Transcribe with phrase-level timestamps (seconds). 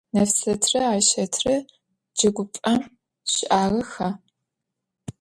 [0.13, 1.55] Nefsetre Ayşetre
[2.17, 2.81] cegup'em
[3.31, 4.07] şı'ağexa?